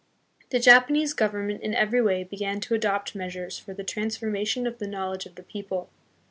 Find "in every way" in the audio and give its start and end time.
1.61-2.23